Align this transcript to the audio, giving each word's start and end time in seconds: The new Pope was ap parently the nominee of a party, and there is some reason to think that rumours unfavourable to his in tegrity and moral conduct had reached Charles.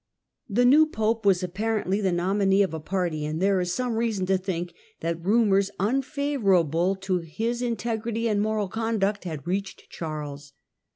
The 0.49 0.65
new 0.65 0.87
Pope 0.87 1.27
was 1.27 1.43
ap 1.43 1.51
parently 1.53 2.01
the 2.01 2.11
nominee 2.11 2.63
of 2.63 2.73
a 2.73 2.79
party, 2.79 3.23
and 3.23 3.39
there 3.39 3.61
is 3.61 3.71
some 3.71 3.93
reason 3.97 4.25
to 4.25 4.37
think 4.39 4.73
that 5.01 5.23
rumours 5.23 5.69
unfavourable 5.79 6.95
to 7.01 7.19
his 7.19 7.61
in 7.61 7.75
tegrity 7.75 8.27
and 8.27 8.41
moral 8.41 8.67
conduct 8.67 9.25
had 9.25 9.45
reached 9.45 9.91
Charles. 9.91 10.53